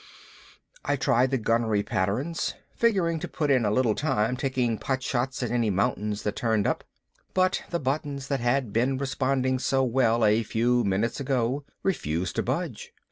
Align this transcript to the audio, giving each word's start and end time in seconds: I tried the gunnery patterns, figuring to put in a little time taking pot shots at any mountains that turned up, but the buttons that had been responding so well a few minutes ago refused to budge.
I 0.83 0.95
tried 0.95 1.29
the 1.29 1.37
gunnery 1.37 1.83
patterns, 1.83 2.55
figuring 2.75 3.19
to 3.19 3.27
put 3.27 3.51
in 3.51 3.65
a 3.65 3.69
little 3.71 3.93
time 3.93 4.35
taking 4.35 4.79
pot 4.79 5.03
shots 5.03 5.43
at 5.43 5.51
any 5.51 5.69
mountains 5.69 6.23
that 6.23 6.35
turned 6.35 6.65
up, 6.65 6.83
but 7.35 7.61
the 7.69 7.79
buttons 7.79 8.27
that 8.27 8.39
had 8.39 8.73
been 8.73 8.97
responding 8.97 9.59
so 9.59 9.83
well 9.83 10.25
a 10.25 10.41
few 10.41 10.83
minutes 10.83 11.19
ago 11.19 11.65
refused 11.83 12.35
to 12.37 12.41
budge. 12.41 12.91